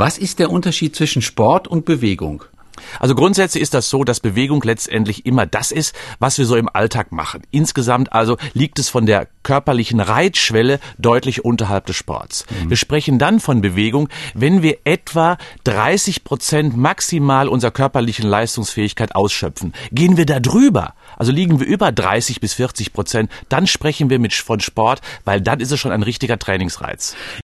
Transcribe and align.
Was 0.00 0.16
ist 0.16 0.38
der 0.38 0.50
Unterschied 0.50 0.96
zwischen 0.96 1.20
Sport 1.20 1.68
und 1.68 1.84
Bewegung? 1.84 2.44
Also 2.98 3.14
grundsätzlich 3.14 3.62
ist 3.62 3.74
das 3.74 3.90
so, 3.90 4.04
dass 4.04 4.20
Bewegung 4.20 4.62
letztendlich 4.62 5.26
immer 5.26 5.46
das 5.46 5.70
ist, 5.70 5.94
was 6.18 6.38
wir 6.38 6.46
so 6.46 6.56
im 6.56 6.68
Alltag 6.72 7.12
machen. 7.12 7.42
Insgesamt 7.50 8.12
also 8.12 8.36
liegt 8.54 8.78
es 8.78 8.88
von 8.88 9.06
der 9.06 9.28
körperlichen 9.42 10.00
Reitschwelle 10.00 10.80
deutlich 10.98 11.44
unterhalb 11.44 11.86
des 11.86 11.96
Sports. 11.96 12.46
Mhm. 12.48 12.70
Wir 12.70 12.76
sprechen 12.76 13.18
dann 13.18 13.40
von 13.40 13.60
Bewegung, 13.60 14.08
wenn 14.34 14.62
wir 14.62 14.78
etwa 14.84 15.38
30 15.64 16.24
Prozent 16.24 16.76
maximal 16.76 17.48
unserer 17.48 17.70
körperlichen 17.70 18.28
Leistungsfähigkeit 18.28 19.14
ausschöpfen. 19.14 19.72
Gehen 19.92 20.16
wir 20.16 20.26
da 20.26 20.40
drüber, 20.40 20.94
also 21.16 21.32
liegen 21.32 21.60
wir 21.60 21.66
über 21.66 21.92
30 21.92 22.40
bis 22.40 22.54
40 22.54 22.92
Prozent, 22.92 23.30
dann 23.48 23.66
sprechen 23.66 24.10
wir 24.10 24.18
mit 24.18 24.32
von 24.32 24.60
Sport, 24.60 25.00
weil 25.24 25.40
dann 25.40 25.60
ist 25.60 25.72
es 25.72 25.80
schon 25.80 25.92
ein 25.92 26.02
richtiger 26.02 26.38
Trainingsreiz. 26.38 27.16